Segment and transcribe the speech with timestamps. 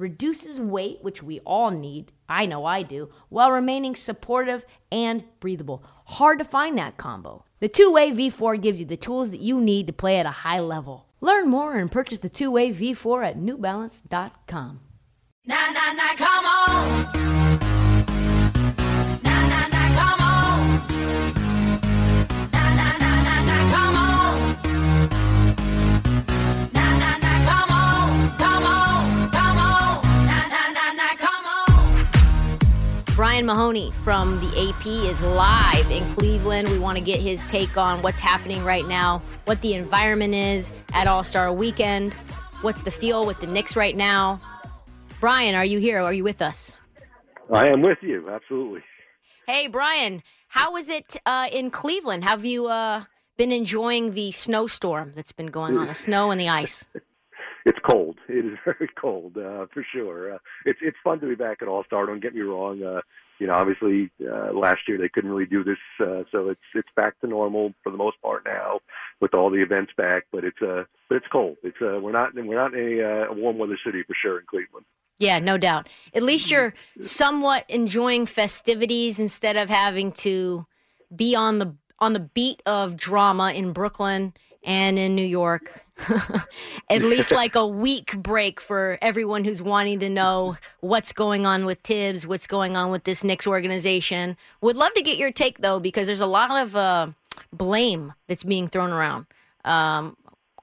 [0.00, 2.12] reduces weight, which we all need.
[2.28, 5.84] I know I do, while remaining supportive and breathable.
[6.06, 7.44] Hard to find that combo.
[7.60, 10.30] The two way V4 gives you the tools that you need to play at a
[10.30, 11.06] high level.
[11.20, 14.80] Learn more and purchase the two way V4 at newbalance.com.
[15.46, 17.19] Na na na, come on.
[33.40, 36.68] Brian Mahoney from the AP is live in Cleveland.
[36.68, 40.70] We want to get his take on what's happening right now, what the environment is
[40.92, 42.12] at All Star Weekend,
[42.60, 44.42] what's the feel with the Knicks right now.
[45.20, 46.00] Brian, are you here?
[46.00, 46.74] Are you with us?
[47.50, 48.82] I am with you, absolutely.
[49.46, 52.24] Hey, Brian, how is it uh, in Cleveland?
[52.24, 53.04] Have you uh,
[53.38, 56.86] been enjoying the snowstorm that's been going on, the snow and the ice?
[57.64, 58.18] It's cold.
[58.28, 60.34] It is very cold, uh, for sure.
[60.34, 62.04] Uh, it's it's fun to be back at All Star.
[62.04, 62.82] Don't get me wrong.
[62.82, 63.00] Uh,
[63.40, 66.88] you know, obviously uh, last year they couldn't really do this, uh, so it's it's
[66.94, 68.80] back to normal for the most part now
[69.20, 70.24] with all the events back.
[70.30, 71.56] But it's uh, but it's cold.
[71.62, 74.46] It's uh, we're not we're not in a, uh, warm weather city for sure in
[74.46, 74.84] Cleveland.
[75.18, 75.88] Yeah, no doubt.
[76.14, 80.64] At least you're somewhat enjoying festivities instead of having to
[81.14, 85.82] be on the on the beat of drama in Brooklyn and in New York.
[86.90, 91.66] At least like a week break for everyone who's wanting to know what's going on
[91.66, 94.36] with Tibbs, what's going on with this Knicks organization.
[94.60, 97.08] Would love to get your take though, because there's a lot of uh,
[97.52, 99.26] blame that's being thrown around.
[99.64, 100.16] Um,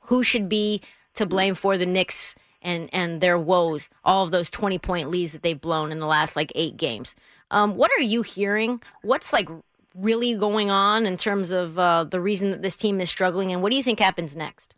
[0.03, 0.81] who should be
[1.13, 5.31] to blame for the Knicks and and their woes, all of those 20 point leads
[5.33, 7.15] that they've blown in the last like eight games.
[7.51, 8.81] Um, what are you hearing?
[9.03, 9.47] What's like
[9.95, 13.61] really going on in terms of uh, the reason that this team is struggling, and
[13.61, 14.75] what do you think happens next?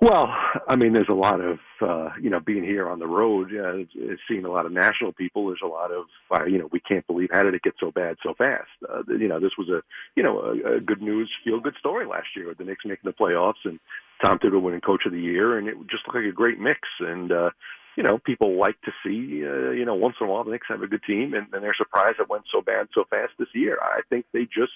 [0.00, 0.34] Well,
[0.66, 3.84] I mean, there's a lot of uh, you know being here on the road, uh,
[4.26, 5.46] seeing a lot of national people.
[5.46, 7.90] There's a lot of uh, you know we can't believe how did it get so
[7.90, 8.70] bad so fast.
[8.88, 9.82] Uh, you know, this was a
[10.16, 13.04] you know a, a good news, feel good story last year with the Knicks making
[13.04, 13.78] the playoffs and
[14.24, 16.80] Tom Thibodeau winning Coach of the Year, and it just looked like a great mix.
[17.00, 17.50] And uh,
[17.94, 20.68] you know, people like to see uh, you know once in a while the Knicks
[20.70, 23.48] have a good team, and, and they're surprised it went so bad so fast this
[23.52, 23.76] year.
[23.82, 24.72] I think they just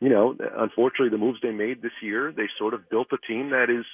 [0.00, 3.50] you know, unfortunately, the moves they made this year, they sort of built a team
[3.50, 3.84] that is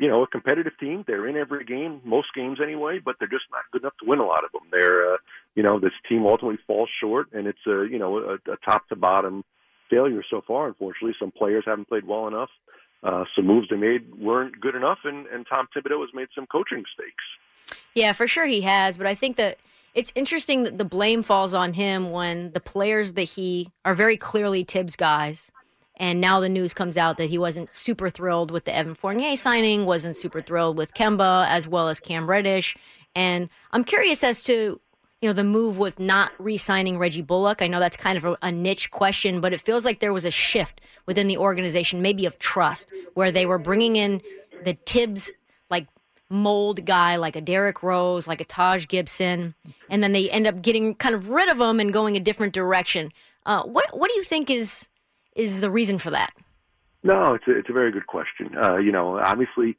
[0.00, 1.04] you know, a competitive team.
[1.06, 4.18] They're in every game, most games anyway, but they're just not good enough to win
[4.18, 4.62] a lot of them.
[4.72, 5.16] They're, uh,
[5.54, 8.88] you know, this team ultimately falls short, and it's a, you know, a, a top
[8.88, 9.44] to bottom
[9.90, 10.68] failure so far.
[10.68, 12.48] Unfortunately, some players haven't played well enough.
[13.02, 16.46] Uh, some moves they made weren't good enough, and, and Tom Thibodeau has made some
[16.46, 17.80] coaching mistakes.
[17.94, 19.58] Yeah, for sure he has, but I think that
[19.94, 24.16] it's interesting that the blame falls on him when the players that he are very
[24.16, 25.50] clearly Tibbs guys
[26.00, 29.36] and now the news comes out that he wasn't super thrilled with the Evan Fournier
[29.36, 32.74] signing, wasn't super thrilled with Kemba as well as Cam Reddish.
[33.14, 34.80] And I'm curious as to
[35.20, 37.60] you know the move with not re-signing Reggie Bullock.
[37.60, 40.24] I know that's kind of a, a, niche question, but it feels like there was
[40.24, 44.22] a shift within the organization, maybe of trust, where they were bringing in
[44.64, 45.30] the Tibbs
[45.68, 45.86] like
[46.30, 49.54] mold guy, like a Derrick Rose, like a Taj Gibson,
[49.90, 52.54] and then they end up getting kind of rid of him and going a different
[52.54, 53.12] direction.
[53.44, 54.88] Uh, what what do you think is
[55.40, 56.32] is the reason for that?
[57.02, 58.56] No, it's a, it's a very good question.
[58.56, 59.76] Uh, you know, obviously,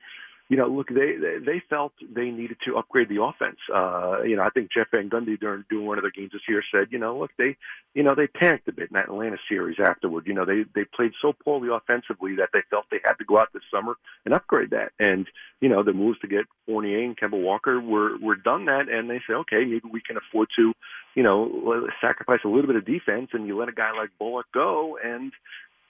[0.51, 3.55] you know, look, they, they felt they needed to upgrade the offense.
[3.73, 6.41] Uh, you know, I think Jeff Van Gundy during doing one of their games this
[6.45, 7.55] year said, you know, look, they,
[7.93, 10.27] you know, they panicked a bit in that Atlanta series afterward.
[10.27, 13.39] You know, they they played so poorly offensively that they felt they had to go
[13.39, 13.95] out this summer
[14.25, 14.91] and upgrade that.
[14.99, 15.25] And
[15.61, 19.09] you know, the moves to get Fournier and Kemba Walker were were done that, and
[19.09, 20.73] they say, okay, maybe we can afford to,
[21.15, 24.47] you know, sacrifice a little bit of defense, and you let a guy like Bullock
[24.53, 25.31] go, and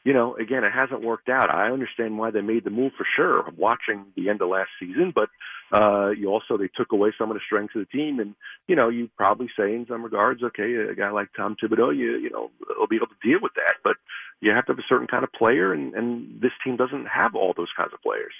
[0.04, 1.54] you know, again, it hasn't worked out.
[1.54, 5.14] I understand why they made the move for sure, watching the end of last season,
[5.14, 5.30] but
[5.72, 8.36] uh, you also they took away some of the strengths of the team, and
[8.68, 12.18] you know, you probably say in some regards, okay, a guy like Tom Thibodeau, you
[12.18, 13.98] you know, will be able to deal with that, but
[14.42, 17.36] you have to have a certain kind of player, and and this team doesn't have
[17.36, 18.34] all those kinds of players.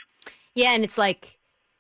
[0.56, 1.38] Yeah, and it's like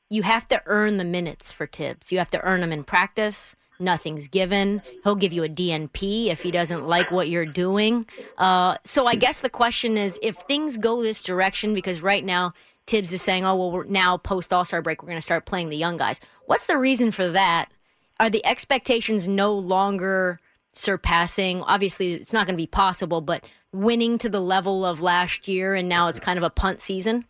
[0.10, 2.12] you have to earn the minutes for Tibbs.
[2.12, 4.82] You have to earn them in practice nothing's given.
[5.04, 8.06] He'll give you a DNP if he doesn't like what you're doing.
[8.38, 12.54] Uh, so I guess the question is if things go this direction, because right now
[12.86, 15.46] Tibbs is saying, oh, well, we're now post All Star break, we're going to start
[15.46, 16.20] playing the young guys.
[16.46, 17.72] What's the reason for that?
[18.20, 20.40] Are the expectations no longer
[20.74, 21.62] surpassing.
[21.64, 25.76] Obviously, it's not going to be possible, but winning to the level of last year,
[25.76, 27.26] and now it's kind of a punt season.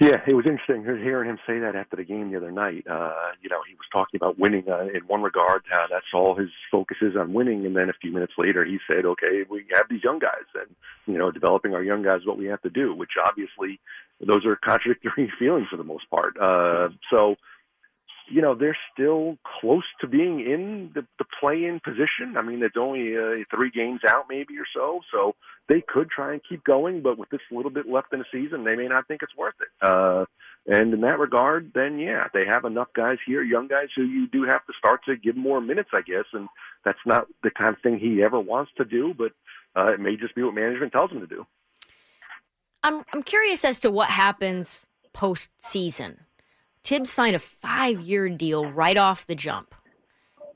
[0.00, 2.86] Yeah, it was interesting hearing him say that after the game the other night.
[2.90, 5.62] Uh, you know, he was talking about winning uh, in one regard.
[5.70, 7.66] Uh, that's all his focus is on winning.
[7.66, 10.74] And then a few minutes later, he said, "Okay, we have these young guys, and
[11.06, 13.78] you know, developing our young guys is what we have to do." Which obviously,
[14.26, 16.34] those are contradictory feelings for the most part.
[16.40, 17.36] Uh, so,
[18.30, 22.38] you know, they're still close to being in the, the play-in position.
[22.38, 25.00] I mean, it's only uh, three games out, maybe or so.
[25.12, 25.34] So
[25.70, 28.64] they could try and keep going, but with this little bit left in the season,
[28.64, 29.68] they may not think it's worth it.
[29.80, 30.24] Uh,
[30.66, 34.26] and in that regard, then yeah, they have enough guys here, young guys who you
[34.26, 36.24] do have to start to give more minutes, I guess.
[36.32, 36.48] And
[36.84, 39.30] that's not the kind of thing he ever wants to do, but
[39.76, 41.46] uh, it may just be what management tells him to do.
[42.82, 46.18] I'm I'm curious as to what happens postseason.
[46.82, 49.74] Tibbs signed a five year deal right off the jump.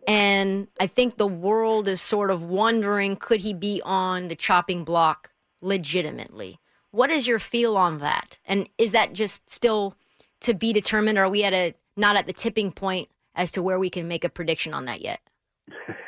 [0.07, 4.85] And I think the world is sort of wondering could he be on the chopping
[4.85, 5.31] block
[5.61, 6.59] legitimately?
[6.91, 8.39] What is your feel on that?
[8.45, 9.97] And is that just still
[10.41, 11.19] to be determined?
[11.19, 14.07] Or are we at a not at the tipping point as to where we can
[14.07, 15.21] make a prediction on that yet?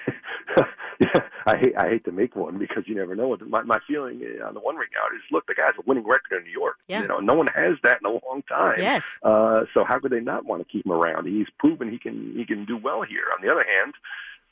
[1.47, 3.37] I hate I hate to make one because you never know.
[3.49, 6.39] My my feeling on the one ring out is look, the guy's a winning record
[6.39, 6.77] in New York.
[6.89, 7.03] Yeah.
[7.03, 8.77] You know, no one has that in a long time.
[8.79, 9.19] Yes.
[9.23, 11.27] Uh, so how could they not want to keep him around?
[11.27, 13.25] He's proven he can he can do well here.
[13.37, 13.95] On the other hand,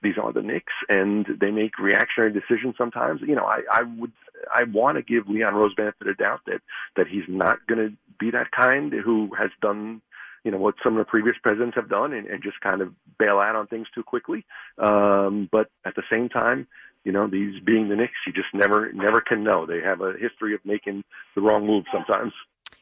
[0.02, 3.22] these are the Knicks, and they make reactionary decisions sometimes.
[3.22, 4.12] You know, I I would
[4.54, 6.60] I want to give Leon Rose benefit of doubt that
[6.96, 10.02] that he's not going to be that kind who has done
[10.44, 12.92] you know what some of the previous presidents have done and, and just kind of
[13.18, 14.44] bail out on things too quickly.
[14.78, 16.68] Um, but at the same time,
[17.04, 19.66] you know, these being the Knicks, you just never never can know.
[19.66, 21.04] They have a history of making
[21.34, 22.32] the wrong moves sometimes.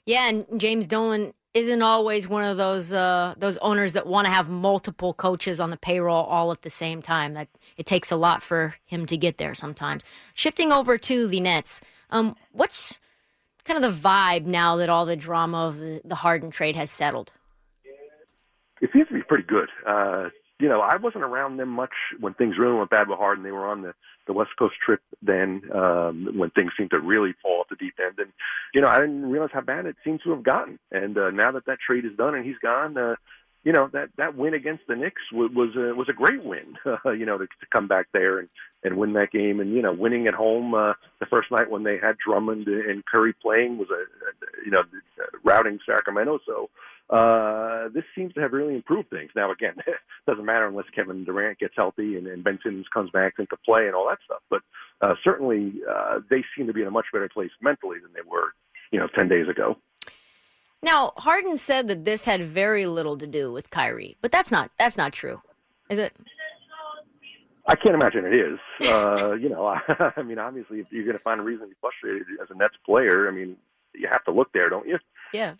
[0.04, 4.32] Yeah, and James Dolan isn't always one of those uh, those owners that want to
[4.32, 7.34] have multiple coaches on the payroll all at the same time.
[7.34, 10.02] That it takes a lot for him to get there sometimes.
[10.34, 11.80] Shifting over to the Nets,
[12.10, 12.98] um, what's
[13.64, 16.90] kind of the vibe now that all the drama of the, the Harden trade has
[16.90, 17.32] settled?
[18.82, 19.70] It seems to be pretty good.
[19.86, 20.28] Uh,
[20.60, 23.42] you know, I wasn't around them much when things really went bad with Harden.
[23.42, 23.94] They were on the
[24.26, 27.94] the West Coast trip then um, when things seemed to really fall off the deep
[28.04, 28.32] end, and
[28.74, 30.78] you know, I didn't realize how bad it seemed to have gotten.
[30.90, 33.16] And uh, now that that trade is done and he's gone, uh,
[33.64, 36.76] you know, that that win against the Knicks was was a, was a great win.
[36.86, 38.48] Uh, you know, to, to come back there and
[38.84, 41.82] and win that game, and you know, winning at home uh, the first night when
[41.82, 44.82] they had Drummond and Curry playing was a, a you know
[45.44, 46.38] routing Sacramento.
[46.46, 46.70] So
[47.12, 49.30] uh, this seems to have really improved things.
[49.36, 53.10] Now, again, it doesn't matter unless Kevin Durant gets healthy and, and Ben Simmons comes
[53.10, 54.40] back into play and all that stuff.
[54.48, 54.62] But
[55.02, 58.28] uh, certainly, uh, they seem to be in a much better place mentally than they
[58.28, 58.54] were,
[58.90, 59.76] you know, ten days ago.
[60.82, 64.70] Now, Harden said that this had very little to do with Kyrie, but that's not
[64.78, 65.40] that's not true,
[65.90, 66.12] is it?
[67.68, 68.58] I can't imagine it is.
[68.88, 71.70] Uh, you know, I, I mean, obviously, if you're going to find a reason to
[71.70, 73.56] be frustrated as a Nets player, I mean,
[73.94, 74.98] you have to look there, don't you?
[75.32, 75.54] Yeah.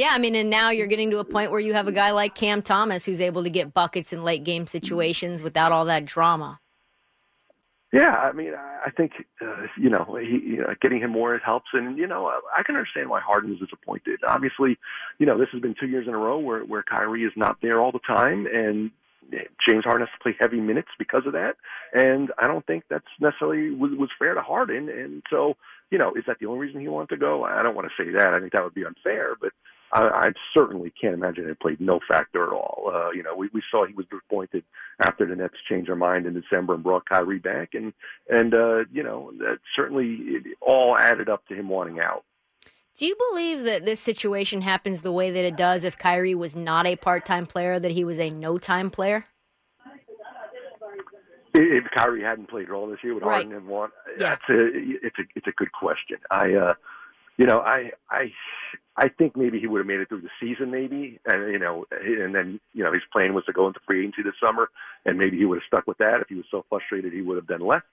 [0.00, 2.12] Yeah, I mean, and now you're getting to a point where you have a guy
[2.12, 6.06] like Cam Thomas who's able to get buckets in late game situations without all that
[6.06, 6.58] drama.
[7.92, 9.12] Yeah, I mean, I think
[9.42, 12.76] uh, you know, he, you know, getting him more helps, and you know, I can
[12.76, 14.20] understand why Harden is disappointed.
[14.26, 14.78] Obviously,
[15.18, 17.58] you know, this has been two years in a row where where Kyrie is not
[17.60, 18.90] there all the time, and
[19.68, 21.56] James Harden has to play heavy minutes because of that.
[21.92, 24.88] And I don't think that's necessarily was, was fair to Harden.
[24.88, 25.58] And so,
[25.90, 27.44] you know, is that the only reason he wanted to go?
[27.44, 28.32] I don't want to say that.
[28.32, 29.52] I think that would be unfair, but
[29.92, 32.90] I, I certainly can't imagine it played no factor at all.
[32.94, 34.64] Uh, you know, we, we saw he was disappointed
[35.00, 37.92] after the Nets changed their mind in December and brought Kyrie back, and
[38.28, 42.24] and uh, you know that certainly it all added up to him wanting out.
[42.96, 46.54] Do you believe that this situation happens the way that it does if Kyrie was
[46.54, 49.24] not a part-time player, that he was a no-time player?
[51.54, 53.46] If Kyrie hadn't played at all this year, would Right.
[53.46, 53.90] Harden have won?
[54.18, 54.30] Yeah.
[54.30, 54.68] That's a
[55.02, 56.18] it's a it's a good question.
[56.30, 56.74] I uh,
[57.40, 58.30] you know I I
[58.96, 61.86] I think maybe he would have made it through the season, maybe, and you know,
[61.90, 64.68] and then you know his plan was to go into free agency this summer,
[65.06, 66.20] and maybe he would have stuck with that.
[66.20, 67.86] If he was so frustrated, he would have then left,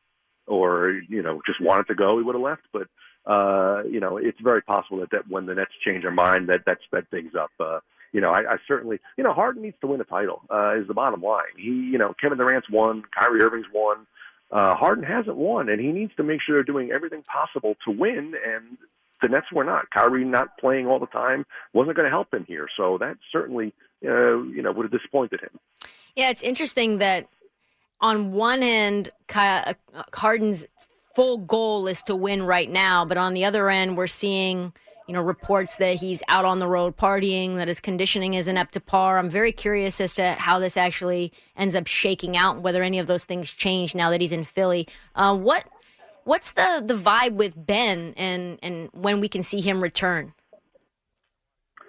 [0.47, 2.63] or you know, just wanted to go, he would have left.
[2.73, 2.87] But
[3.31, 6.65] uh, you know, it's very possible that, that when the Nets change their mind, that
[6.65, 7.51] that sped things up.
[7.57, 7.79] Uh,
[8.11, 10.41] you know, I, I certainly, you know, Harden needs to win a title.
[10.53, 11.55] Uh, is the bottom line.
[11.55, 14.07] He, you know, Kevin Durant's won, Kyrie Irving's won.
[14.51, 17.91] Uh, Harden hasn't won, and he needs to make sure they're doing everything possible to
[17.91, 18.33] win.
[18.45, 18.77] And
[19.21, 19.89] the Nets were not.
[19.91, 22.67] Kyrie not playing all the time wasn't going to help him here.
[22.75, 23.73] So that certainly,
[24.05, 25.59] uh, you know, would have disappointed him.
[26.15, 27.27] Yeah, it's interesting that
[28.01, 29.73] on one end, uh,
[30.13, 30.65] Harden's
[31.15, 34.73] full goal is to win right now, but on the other end, we're seeing
[35.07, 38.71] you know, reports that he's out on the road partying, that his conditioning isn't up
[38.71, 39.17] to par.
[39.17, 43.07] I'm very curious as to how this actually ends up shaking out, whether any of
[43.07, 44.85] those things change now that he's in Philly.
[45.15, 45.65] Uh, what
[46.27, 50.33] what's the the vibe with Ben and and when we can see him return?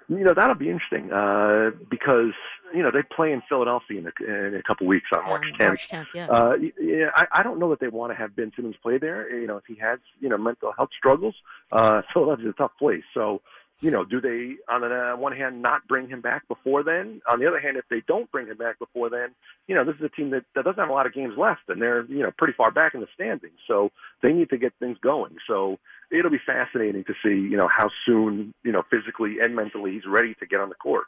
[0.09, 2.33] You know that'll be interesting uh, because
[2.75, 5.53] you know they play in Philadelphia in a, in a couple weeks on March Um,
[5.53, 5.67] 10th.
[5.67, 6.27] March 10th, yeah.
[6.29, 9.39] Uh, yeah, I, I don't know that they want to have Ben Simmons play there.
[9.39, 11.35] You know, if he has you know mental health struggles,
[11.73, 13.05] uh, Philadelphia's a tough place.
[13.13, 13.43] So,
[13.81, 17.21] you know, do they on the one hand not bring him back before then?
[17.31, 19.35] On the other hand, if they don't bring him back before then,
[19.69, 21.63] you know, this is a team that, that doesn't have a lot of games left,
[21.69, 23.59] and they're you know pretty far back in the standings.
[23.69, 23.91] So
[24.23, 25.37] they need to get things going.
[25.47, 25.79] So
[26.11, 30.07] it'll be fascinating to see you know how soon you know physically and mentally he's
[30.07, 31.07] ready to get on the court.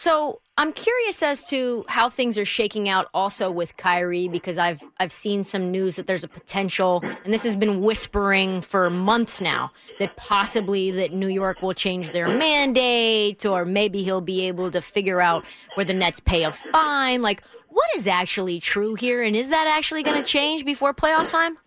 [0.00, 4.82] So I'm curious as to how things are shaking out also with Kyrie because I've
[4.98, 9.42] I've seen some news that there's a potential and this has been whispering for months
[9.42, 14.70] now that possibly that New York will change their mandate or maybe he'll be able
[14.70, 17.20] to figure out where the Nets pay a fine.
[17.20, 21.28] Like what is actually true here and is that actually going to change before playoff
[21.28, 21.58] time?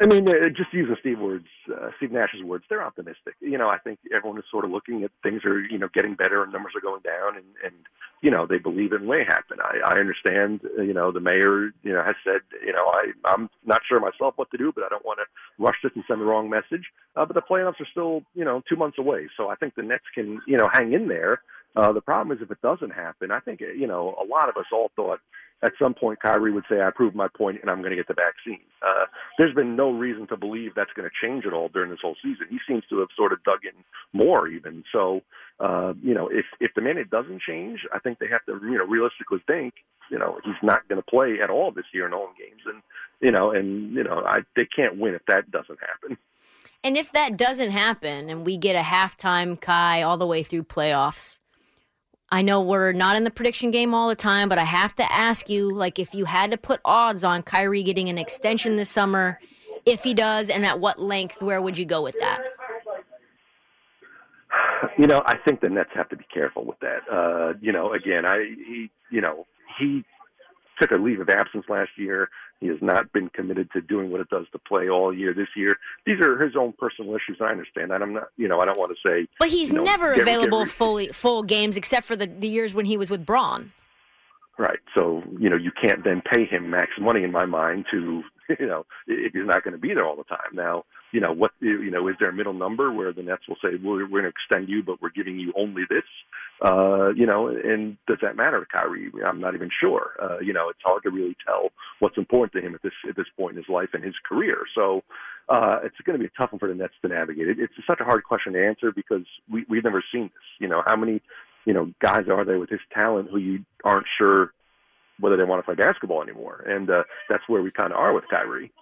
[0.00, 3.34] I mean, uh, just using Steve words, uh, Steve Nash's words, they're optimistic.
[3.40, 6.14] You know, I think everyone is sort of looking at things are, you know, getting
[6.14, 7.74] better and numbers are going down, and and
[8.20, 9.58] you know they believe it may happen.
[9.60, 10.60] I, I understand.
[10.78, 14.00] uh, You know, the mayor, you know, has said, you know, I I'm not sure
[14.00, 16.48] myself what to do, but I don't want to rush this and send the wrong
[16.48, 16.86] message.
[17.16, 19.82] Uh, but the playoffs are still, you know, two months away, so I think the
[19.82, 21.42] Nets can, you know, hang in there.
[21.74, 24.56] Uh, the problem is if it doesn't happen, I think you know a lot of
[24.56, 25.20] us all thought
[25.62, 28.08] at some point Kyrie would say, "I proved my point, and I'm going to get
[28.08, 29.06] the vaccine." Uh,
[29.38, 32.16] there's been no reason to believe that's going to change at all during this whole
[32.22, 32.46] season.
[32.50, 34.84] He seems to have sort of dug in more, even.
[34.92, 35.22] So,
[35.60, 38.78] uh, you know, if if the mandate doesn't change, I think they have to, you
[38.78, 39.74] know, realistically think,
[40.10, 42.82] you know, he's not going to play at all this year in home games, and
[43.20, 46.18] you know, and you know, I they can't win if that doesn't happen.
[46.84, 50.64] And if that doesn't happen and we get a halftime Kai all the way through
[50.64, 51.38] playoffs,
[52.32, 55.12] I know we're not in the prediction game all the time, but I have to
[55.12, 58.88] ask you like if you had to put odds on Kyrie getting an extension this
[58.88, 59.38] summer,
[59.84, 62.42] if he does and at what length, where would you go with that?
[64.96, 67.00] You know, I think the Nets have to be careful with that.
[67.10, 69.46] Uh, you know, again, I he, you know,
[69.78, 70.02] he
[70.80, 72.30] took a leave of absence last year.
[72.62, 75.48] He has not been committed to doing what it does to play all year this
[75.56, 75.76] year.
[76.06, 77.38] These are his own personal issues.
[77.40, 78.00] I understand that.
[78.02, 79.26] I'm not, you know, I don't want to say.
[79.40, 82.46] But he's you know, never get- available get- fully full games except for the, the
[82.46, 83.72] years when he was with Bron.
[84.58, 84.78] Right.
[84.94, 88.22] So, you know, you can't then pay him max money in my mind to,
[88.60, 90.52] you know, if he's not going to be there all the time.
[90.54, 93.56] Now, you know, what, you know, is there a middle number where the Nets will
[93.62, 96.04] say, we're, we're going to extend you, but we're giving you only this?
[96.64, 99.10] Uh, you know, and does that matter to Kyrie?
[99.26, 100.12] I'm not even sure.
[100.20, 103.16] Uh, you know, it's hard to really tell what's important to him at this, at
[103.16, 104.58] this point in his life and his career.
[104.74, 105.02] So,
[105.48, 107.48] uh, it's going to be a tough one for the Nets to navigate.
[107.48, 110.48] It, it's such a hard question to answer because we, we've never seen this.
[110.60, 111.20] You know, how many,
[111.66, 114.52] you know, guys are there with his talent who you aren't sure
[115.20, 116.64] whether they want to play basketball anymore.
[116.66, 118.72] And uh, that's where we kind of are with Kyrie.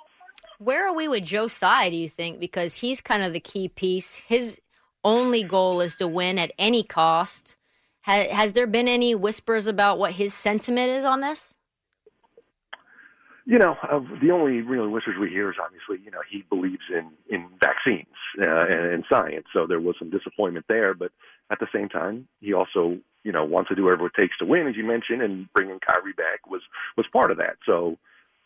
[0.61, 2.39] Where are we with Joe Tsai, do you think?
[2.39, 4.17] Because he's kind of the key piece.
[4.17, 4.61] His
[5.03, 7.57] only goal is to win at any cost.
[8.03, 11.57] Ha- has there been any whispers about what his sentiment is on this?
[13.47, 16.85] You know, uh, the only real whispers we hear is obviously, you know, he believes
[16.91, 19.47] in in vaccines uh, and in science.
[19.55, 21.11] So there was some disappointment there, but
[21.51, 24.45] at the same time, he also, you know, wants to do whatever it takes to
[24.45, 26.61] win, as you mentioned, and bringing Kyrie back was
[26.99, 27.57] was part of that.
[27.65, 27.97] So,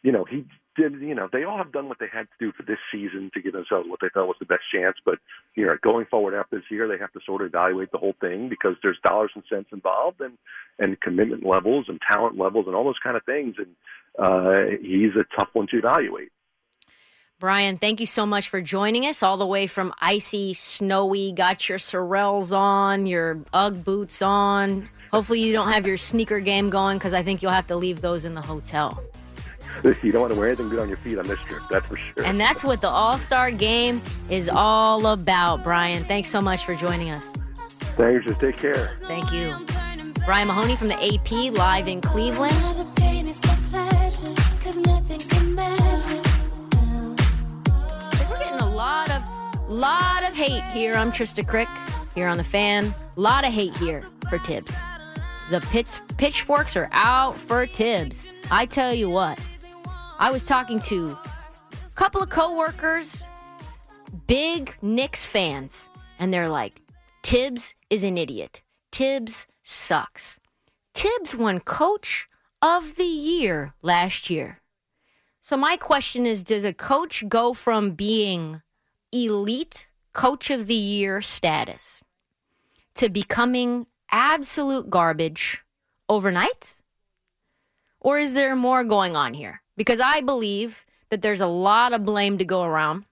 [0.04, 0.44] you know, he
[0.76, 1.00] did.
[1.00, 3.40] You know, they all have done what they had to do for this season to
[3.40, 4.96] give themselves what they felt was the best chance.
[5.04, 5.18] But
[5.54, 8.14] you know, going forward after this year, they have to sort of evaluate the whole
[8.20, 10.38] thing because there's dollars and cents involved, and
[10.78, 13.56] and commitment levels and talent levels and all those kind of things.
[13.58, 13.74] And
[14.18, 16.30] uh, he's a tough one to evaluate.
[17.40, 21.32] Brian, thank you so much for joining us all the way from icy, snowy.
[21.32, 24.88] Got your Sorels on, your Ugg boots on.
[25.10, 28.00] Hopefully, you don't have your sneaker game going because I think you'll have to leave
[28.00, 29.02] those in the hotel.
[30.02, 31.96] You don't want to wear anything good on your feet on this trip, that's for
[31.96, 32.24] sure.
[32.24, 34.00] And that's what the All Star game
[34.30, 36.04] is all about, Brian.
[36.04, 37.32] Thanks so much for joining us.
[37.96, 38.26] Thanks.
[38.26, 38.90] Just take care.
[39.02, 39.54] Thank you.
[40.24, 42.52] Brian Mahoney from the AP live in Cleveland.
[42.56, 46.22] Another pain is my pleasure, 'cause nothing can measure.
[48.30, 49.22] We're getting a lot of
[49.70, 50.94] lot of hate here.
[50.94, 51.68] I'm Trista Crick
[52.14, 52.94] here on the fan.
[53.16, 54.74] Lot of hate here for Tibbs.
[55.50, 58.26] The pitch, pitchforks are out for Tibbs.
[58.50, 59.38] I tell you what,
[60.24, 61.18] I was talking to
[61.70, 63.26] a couple of coworkers,
[64.26, 66.80] big Knicks fans, and they're like,
[67.22, 68.62] Tibbs is an idiot.
[68.90, 70.40] Tibbs sucks.
[70.94, 72.26] Tibbs won Coach
[72.62, 74.62] of the Year last year.
[75.42, 78.62] So my question is does a coach go from being
[79.12, 82.00] elite coach of the year status
[82.94, 85.62] to becoming absolute garbage
[86.08, 86.76] overnight?
[88.00, 89.60] Or is there more going on here?
[89.76, 93.04] Because I believe that there's a lot of blame to go around.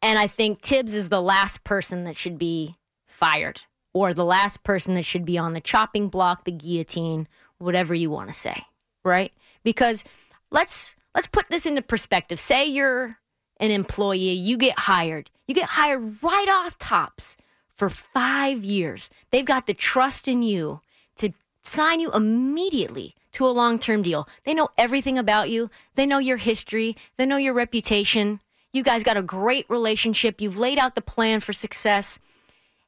[0.00, 2.76] And I think Tibbs is the last person that should be
[3.06, 7.26] fired or the last person that should be on the chopping block, the guillotine,
[7.58, 8.62] whatever you want to say,
[9.04, 9.32] right?
[9.64, 10.04] Because
[10.50, 12.38] let's let's put this into perspective.
[12.38, 13.16] Say you're
[13.58, 15.30] an employee, you get hired.
[15.48, 17.36] You get hired right off tops
[17.74, 19.10] for 5 years.
[19.30, 20.80] They've got the trust in you
[21.16, 24.28] to sign you immediately to a long-term deal.
[24.42, 25.70] They know everything about you.
[25.94, 28.40] They know your history, they know your reputation.
[28.72, 30.40] You guys got a great relationship.
[30.40, 32.18] You've laid out the plan for success.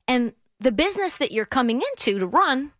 [0.08, 2.72] And the business that you're coming into to run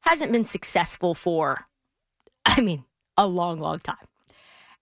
[0.00, 1.66] hasn't been successful for,
[2.46, 2.84] I mean,
[3.16, 4.06] a long, long time.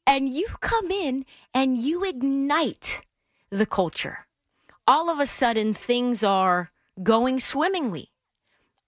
[0.06, 1.24] And you come in
[1.54, 3.00] and you ignite
[3.48, 4.26] the culture.
[4.86, 6.70] All of a sudden, things are
[7.02, 8.10] going swimmingly.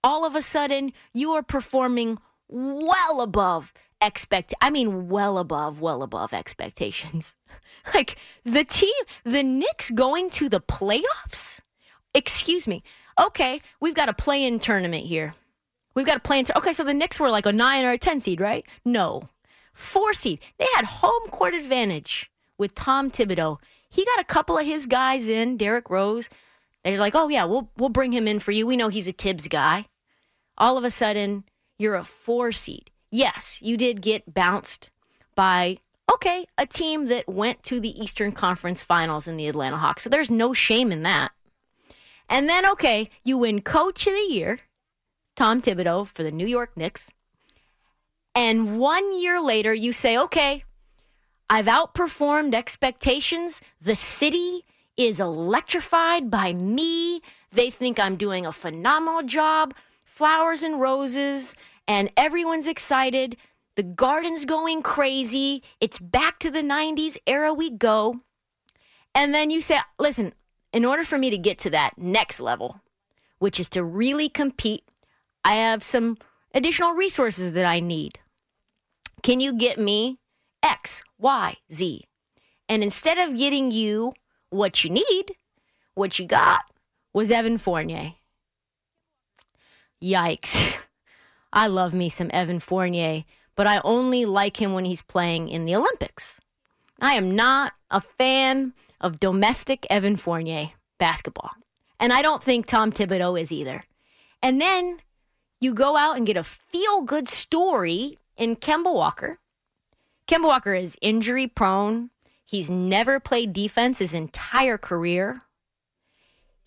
[0.03, 6.03] All of a sudden, you are performing well above expect I mean well above well
[6.03, 7.35] above expectations.
[7.93, 11.61] like the team the Knicks going to the playoffs?
[12.13, 12.83] Excuse me.
[13.19, 15.35] Okay, we've got a play-in tournament here.
[15.93, 18.21] We've got a play-in Okay, so the Knicks were like a 9 or a 10
[18.21, 18.65] seed, right?
[18.85, 19.29] No.
[19.73, 20.39] 4 seed.
[20.57, 23.57] They had home court advantage with Tom Thibodeau.
[23.89, 26.29] He got a couple of his guys in, Derrick Rose.
[26.83, 28.65] They're like, "Oh yeah, we'll we'll bring him in for you.
[28.65, 29.85] We know he's a Tibbs guy."
[30.57, 31.43] All of a sudden,
[31.79, 34.89] you're a 4 seed yes, you did get bounced
[35.35, 35.77] by,
[36.13, 40.03] okay, a team that went to the Eastern Conference Finals in the Atlanta Hawks.
[40.03, 41.31] So there's no shame in that.
[42.27, 44.59] And then, okay, you win Coach of the Year,
[45.35, 47.09] Tom Thibodeau for the New York Knicks.
[48.35, 50.63] And one year later, you say, okay,
[51.49, 53.61] I've outperformed expectations.
[53.81, 54.61] The city
[54.95, 57.21] is electrified by me.
[57.51, 59.73] They think I'm doing a phenomenal job.
[60.03, 61.55] Flowers and roses
[61.89, 63.35] and everyone's excited.
[63.75, 65.63] The garden's going crazy.
[65.81, 68.15] It's back to the 90s era we go.
[69.15, 70.33] And then you say, listen,
[70.71, 72.79] in order for me to get to that next level,
[73.39, 74.83] which is to really compete,
[75.43, 76.17] I have some
[76.53, 78.19] additional resources that I need.
[79.23, 80.19] Can you get me
[80.61, 82.03] X, Y, Z?
[82.69, 84.13] And instead of getting you
[84.51, 85.31] what you need,
[85.95, 86.61] what you got
[87.13, 88.13] was Evan Fournier.
[90.03, 90.77] Yikes.
[91.51, 93.23] I love me some Evan Fournier,
[93.55, 96.39] but I only like him when he's playing in the Olympics.
[97.01, 101.51] I am not a fan of domestic Evan Fournier basketball.
[101.99, 103.83] And I don't think Tom Thibodeau is either.
[104.41, 104.99] And then
[105.59, 109.39] you go out and get a feel good story in Kemba Walker.
[110.27, 112.09] Kemba Walker is injury prone.
[112.45, 115.41] He's never played defense his entire career.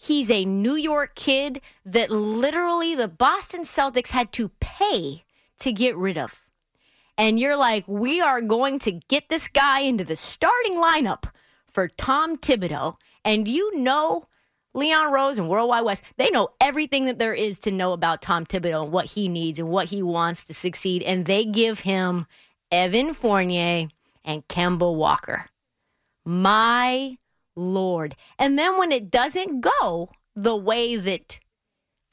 [0.03, 5.23] He's a New York kid that literally the Boston Celtics had to pay
[5.61, 6.41] to get rid of.
[7.17, 11.31] And you're like, we are going to get this guy into the starting lineup
[11.71, 12.97] for Tom Thibodeau.
[13.25, 14.25] And you know,
[14.75, 18.45] Leon Rose and Worldwide West, they know everything that there is to know about Tom
[18.45, 21.05] Thibodeau and what he needs and what he wants to succeed.
[21.05, 22.27] And they give him
[22.73, 23.87] Evan Fournier
[24.25, 25.47] and Kemba Walker.
[26.25, 27.19] My
[27.57, 28.17] Lord.
[28.39, 31.39] And then when it doesn't go the way that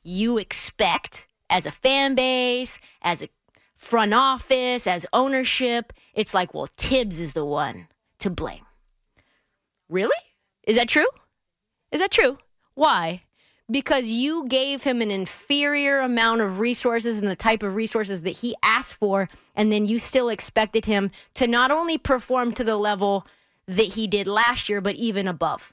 [0.04, 3.30] you expect as a fan base, as a
[3.76, 7.88] front office, as ownership, it's like, well, Tibbs is the one
[8.20, 8.66] to blame.
[9.88, 10.12] Really?
[10.68, 11.08] Is that true?
[11.92, 12.38] Is that true?
[12.76, 13.22] Why?
[13.72, 18.38] Because you gave him an inferior amount of resources and the type of resources that
[18.38, 22.76] he asked for, and then you still expected him to not only perform to the
[22.76, 23.26] level
[23.70, 25.72] that he did last year, but even above.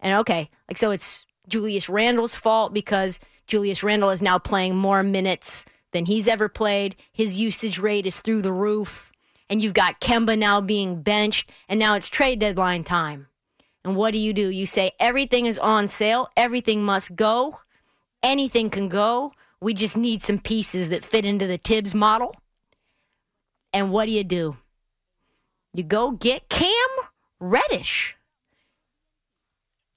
[0.00, 5.02] And okay, like so it's Julius Randle's fault because Julius Randle is now playing more
[5.02, 6.96] minutes than he's ever played.
[7.12, 9.12] His usage rate is through the roof.
[9.50, 13.26] And you've got Kemba now being benched, and now it's trade deadline time.
[13.84, 14.48] And what do you do?
[14.48, 17.58] You say everything is on sale, everything must go,
[18.22, 19.32] anything can go.
[19.60, 22.34] We just need some pieces that fit into the Tibbs model.
[23.72, 24.56] And what do you do?
[25.72, 26.88] You go get Cam
[27.38, 28.16] Reddish.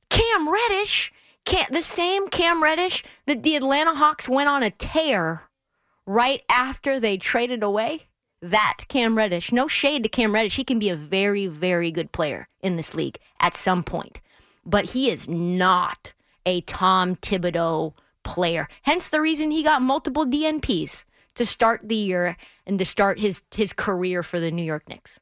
[0.10, 1.12] Cam Reddish,
[1.46, 5.50] can the same Cam Reddish that the Atlanta Hawks went on a tear
[6.06, 8.06] right after they traded away.
[8.42, 12.12] That Cam Reddish, no shade to Cam Reddish, he can be a very, very good
[12.12, 14.22] player in this league at some point,
[14.66, 16.14] but he is not
[16.46, 18.68] a Tom Thibodeau player.
[18.84, 21.06] Hence the reason he got multiple DNPs
[21.36, 25.20] to start the year and to start his his career for the New York Knicks.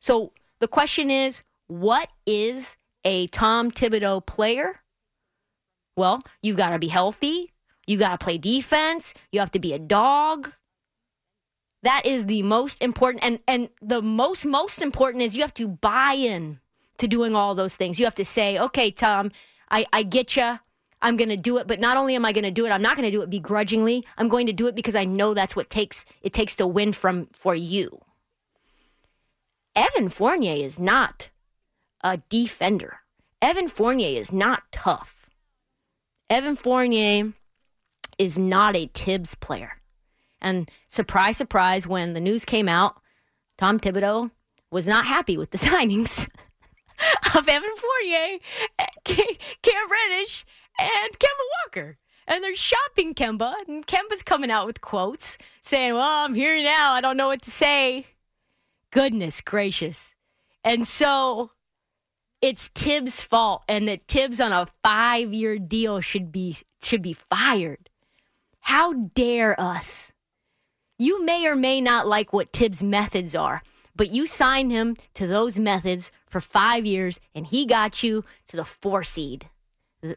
[0.00, 4.80] So the question is, what is a Tom Thibodeau player?
[5.96, 7.52] Well, you've got to be healthy.
[7.86, 9.14] You got to play defense.
[9.32, 10.52] You have to be a dog.
[11.82, 15.68] That is the most important and and the most most important is you have to
[15.68, 16.58] buy in
[16.98, 17.98] to doing all those things.
[17.98, 19.30] You have to say, "Okay, Tom,
[19.70, 20.58] I I get you.
[21.02, 22.82] I'm going to do it, but not only am I going to do it, I'm
[22.82, 24.02] not going to do it begrudgingly.
[24.16, 26.92] I'm going to do it because I know that's what takes it takes to win
[26.92, 28.00] from for you."
[29.76, 31.28] Evan Fournier is not
[32.02, 33.00] a defender.
[33.42, 35.28] Evan Fournier is not tough.
[36.30, 37.34] Evan Fournier
[38.18, 39.72] is not a Tibbs player.
[40.40, 42.96] And surprise, surprise, when the news came out,
[43.58, 44.30] Tom Thibodeau
[44.70, 46.26] was not happy with the signings
[47.34, 48.38] of Evan Fournier,
[49.04, 50.46] Cam Reddish,
[50.78, 51.98] and Kemba Walker.
[52.26, 56.92] And they're shopping Kemba, and Kemba's coming out with quotes saying, Well, I'm here now.
[56.92, 58.06] I don't know what to say.
[58.96, 60.14] Goodness gracious.
[60.64, 61.50] And so
[62.40, 67.12] it's Tibbs' fault, and that Tibbs on a five year deal should be should be
[67.12, 67.90] fired.
[68.60, 70.14] How dare us?
[70.98, 73.60] You may or may not like what Tibbs' methods are,
[73.94, 78.56] but you signed him to those methods for five years, and he got you to
[78.56, 79.50] the four seed.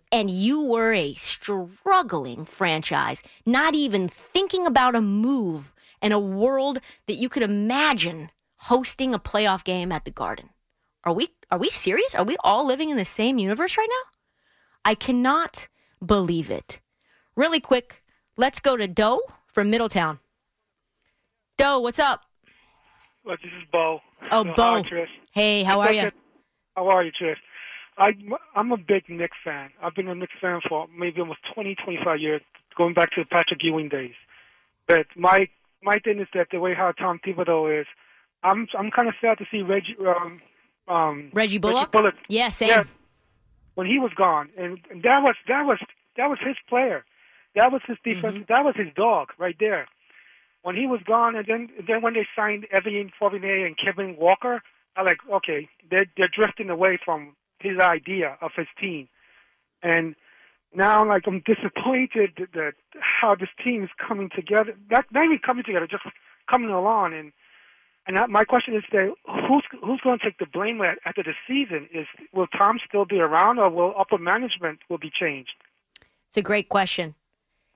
[0.09, 6.79] And you were a struggling franchise, not even thinking about a move in a world
[7.07, 8.29] that you could imagine
[8.63, 10.49] hosting a playoff game at the Garden.
[11.03, 12.13] Are we are we serious?
[12.13, 14.17] Are we all living in the same universe right now?
[14.85, 15.67] I cannot
[16.05, 16.79] believe it.
[17.35, 18.03] Really quick,
[18.37, 20.19] let's go to Doe from Middletown.
[21.57, 22.21] Doe, what's up?
[23.25, 23.99] Well, this is Bo.
[24.31, 24.75] Oh, So, Bo.
[24.75, 25.07] Hi, Trish.
[25.33, 26.11] Hey, how are you?
[26.75, 27.35] How are you, Trish?
[27.97, 28.11] I,
[28.55, 29.71] I'm a big Knicks fan.
[29.83, 32.41] I've been a Knicks fan for maybe almost 20, 25 years,
[32.77, 34.13] going back to the Patrick Ewing days.
[34.87, 35.47] But my
[35.83, 37.87] my thing is that the way how Tom Thibodeau is,
[38.43, 40.41] I'm I'm kind of sad to see Reggie um
[40.87, 41.91] um Reggie Bullock?
[41.91, 42.69] Bullock Yeah, same.
[42.69, 42.83] Yeah,
[43.75, 45.79] when he was gone, and, and that was that was
[46.17, 47.05] that was his player,
[47.55, 48.43] that was his defense, Mm-hmm.
[48.53, 49.87] that was his dog right there.
[50.61, 54.17] When he was gone, and then and then when they signed Evan Fournier and Kevin
[54.17, 54.61] Walker,
[54.95, 59.07] I like okay, they're they're drifting away from his idea of his team,
[59.83, 60.15] and
[60.73, 64.75] now like I'm disappointed that, that how this team is coming together.
[64.89, 66.03] Not, not even coming together, just
[66.49, 67.13] coming along.
[67.13, 67.31] And
[68.09, 69.13] and that, my question is that
[69.47, 71.87] who's who's going to take the blame after the season?
[71.93, 75.51] Is will Tom still be around, or will upper management will be changed?
[76.27, 77.13] It's a great question.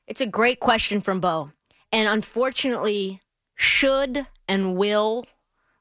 [0.07, 1.49] It's a great question from Bo.
[1.91, 3.21] And unfortunately,
[3.53, 5.23] should and will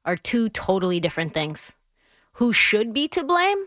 [0.05, 1.73] are two totally different things.
[2.33, 3.65] Who should be to blame?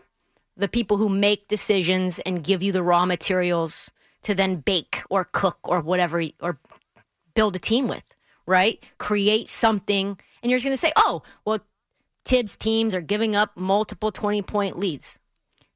[0.56, 3.90] The people who make decisions and give you the raw materials
[4.22, 6.60] to then bake or cook or whatever or
[7.34, 8.04] build a team with,
[8.46, 8.80] right?
[8.98, 10.16] Create something.
[10.42, 11.60] And you're just going to say, oh, well,
[12.24, 15.18] Tibbs teams are giving up multiple 20 point leads.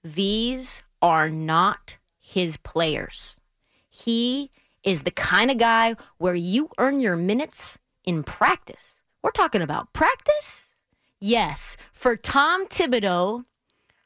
[0.03, 3.41] These are not his players.
[3.89, 4.51] He
[4.83, 9.01] is the kind of guy where you earn your minutes in practice.
[9.23, 10.77] We're talking about practice?
[11.21, 11.77] Yes.
[11.93, 13.45] For Tom Thibodeau,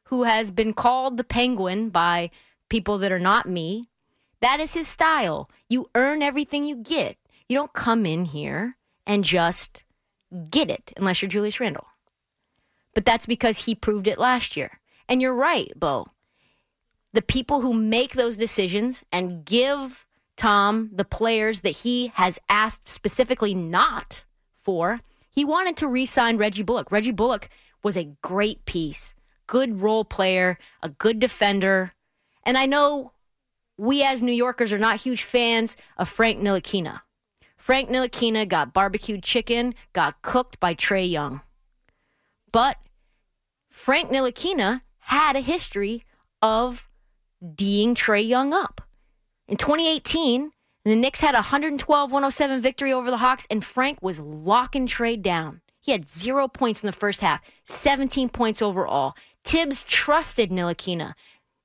[0.05, 2.31] who has been called the penguin by
[2.69, 3.85] people that are not me,
[4.41, 5.49] that is his style.
[5.69, 7.17] You earn everything you get.
[7.49, 8.75] You don't come in here
[9.07, 9.84] and just
[10.51, 11.87] get it unless you're Julius Randle.
[12.95, 14.81] But that's because he proved it last year.
[15.09, 16.07] And you're right, Bo.
[17.13, 22.89] The people who make those decisions and give Tom the players that he has asked
[22.89, 24.25] specifically not
[24.59, 26.91] for, he wanted to re sign Reggie Bullock.
[26.91, 27.49] Reggie Bullock
[27.83, 29.15] was a great piece,
[29.47, 31.93] good role player, a good defender.
[32.45, 33.13] And I know
[33.77, 37.01] we as New Yorkers are not huge fans of Frank Ntilikina.
[37.65, 41.41] Frank Ntilikina got barbecued chicken, got cooked by Trae Young.
[42.53, 42.77] But
[43.71, 46.05] Frank Ntilikina had a history
[46.43, 46.91] of
[47.55, 48.83] D'ing Trae Young up.
[49.49, 50.51] In 2018,
[50.85, 55.63] the Knicks had a 112-107 victory over the Hawks, and Frank was locking Trae down.
[55.81, 59.15] He had zero points in the first half, 17 points overall.
[59.43, 61.15] Tibbs trusted Ntilikina.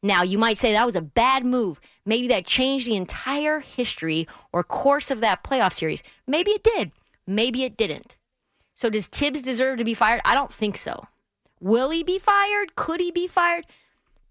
[0.01, 1.81] Now, you might say that was a bad move.
[2.05, 6.01] Maybe that changed the entire history or course of that playoff series.
[6.25, 6.91] Maybe it did.
[7.27, 8.17] Maybe it didn't.
[8.73, 10.21] So, does Tibbs deserve to be fired?
[10.23, 11.05] I don't think so.
[11.59, 12.75] Will he be fired?
[12.75, 13.65] Could he be fired?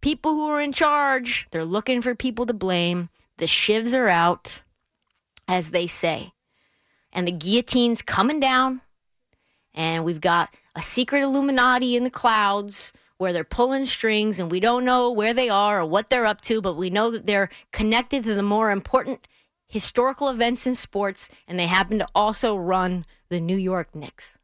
[0.00, 3.10] People who are in charge, they're looking for people to blame.
[3.36, 4.62] The shivs are out,
[5.46, 6.32] as they say.
[7.12, 8.80] And the guillotine's coming down.
[9.74, 14.60] And we've got a secret Illuminati in the clouds where they're pulling strings and we
[14.60, 17.50] don't know where they are or what they're up to, but we know that they're
[17.72, 19.26] connected to the more important
[19.66, 24.38] historical events in sports and they happen to also run the New York Knicks.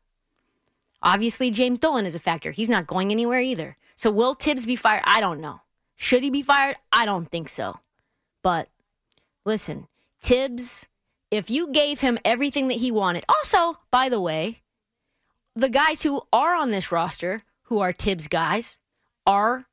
[1.02, 2.50] Obviously, James Dolan is a factor.
[2.50, 3.76] He's not going anywhere either.
[3.94, 5.02] So will Tibbs be fired?
[5.04, 5.60] I don't know.
[5.96, 6.76] Should he be fired?
[6.92, 7.78] I don't think so.
[8.42, 8.68] But
[9.44, 9.86] listen,
[10.20, 10.88] Tibbs,
[11.30, 14.62] if you gave him everything that he wanted, also, by the way,
[15.54, 18.80] the guys who are on this roster, who are Tibbs guys,
[19.26, 19.66] are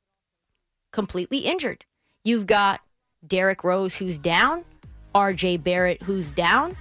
[0.92, 1.84] completely injured.
[2.24, 2.80] You've got
[3.26, 4.64] Derrick Rose, who's down,
[5.14, 6.76] RJ Barrett, who's down.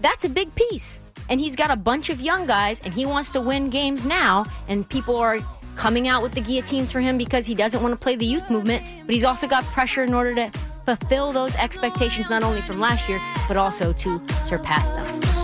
[0.00, 1.00] That's a big piece.
[1.30, 4.44] And he's got a bunch of young guys, and he wants to win games now,
[4.68, 5.38] and people are
[5.76, 8.50] coming out with the guillotines for him because he doesn't want to play the youth
[8.50, 10.50] movement, but he's also got pressure in order to
[10.84, 15.43] fulfill those expectations not only from last year, but also to surpass them.